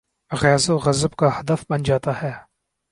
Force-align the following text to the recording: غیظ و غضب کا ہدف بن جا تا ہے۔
غیظ 0.31 0.69
و 0.69 0.77
غضب 0.77 1.11
کا 1.15 1.27
ہدف 1.39 1.59
بن 1.69 1.83
جا 1.83 1.97
تا 1.97 2.11
ہے۔ 2.21 2.33